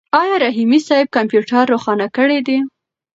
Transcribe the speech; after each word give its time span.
آیا 0.21 0.35
رحیمي 0.45 0.79
صیب 0.87 1.07
کمپیوټر 1.15 1.63
روښانه 1.73 2.07
کړی 2.17 2.39
دی؟ 2.47 2.57